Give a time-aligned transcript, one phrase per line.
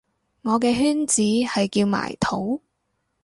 [0.41, 2.63] 我嘅圈子係叫埋土